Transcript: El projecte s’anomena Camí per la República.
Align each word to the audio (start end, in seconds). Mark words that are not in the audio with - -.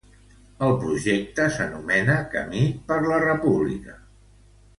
El 0.67 0.71
projecte 0.85 1.45
s’anomena 1.57 2.15
Camí 2.33 2.65
per 2.89 2.99
la 3.11 3.21
República. 3.27 4.01